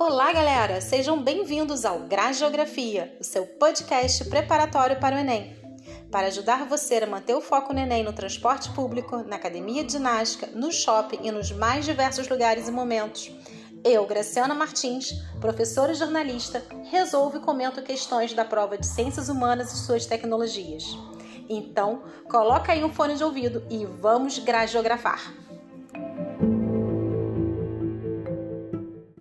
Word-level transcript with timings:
Olá, 0.00 0.32
galera! 0.32 0.80
Sejam 0.80 1.20
bem-vindos 1.20 1.84
ao 1.84 1.98
Gra 1.98 2.32
Geografia, 2.32 3.16
o 3.18 3.24
seu 3.24 3.44
podcast 3.44 4.24
preparatório 4.26 5.00
para 5.00 5.16
o 5.16 5.18
Enem. 5.18 5.56
Para 6.08 6.28
ajudar 6.28 6.66
você 6.66 6.98
a 6.98 7.06
manter 7.06 7.34
o 7.34 7.40
foco 7.40 7.72
no 7.72 7.80
Enem 7.80 8.04
no 8.04 8.12
transporte 8.12 8.70
público, 8.70 9.24
na 9.24 9.34
academia 9.34 9.82
de 9.82 9.90
ginástica, 9.90 10.46
no 10.54 10.70
shopping 10.70 11.18
e 11.24 11.32
nos 11.32 11.50
mais 11.50 11.84
diversos 11.84 12.28
lugares 12.28 12.68
e 12.68 12.70
momentos, 12.70 13.28
eu, 13.84 14.06
Graciana 14.06 14.54
Martins, 14.54 15.14
professora 15.40 15.90
e 15.90 15.96
jornalista, 15.96 16.62
resolvo 16.92 17.38
e 17.38 17.40
comento 17.40 17.82
questões 17.82 18.32
da 18.32 18.44
prova 18.44 18.78
de 18.78 18.86
Ciências 18.86 19.28
Humanas 19.28 19.72
e 19.72 19.84
suas 19.84 20.06
tecnologias. 20.06 20.96
Então, 21.48 22.04
coloca 22.30 22.70
aí 22.70 22.84
um 22.84 22.94
fone 22.94 23.16
de 23.16 23.24
ouvido 23.24 23.66
e 23.68 23.84
vamos 23.84 24.38
grageografar! 24.38 25.47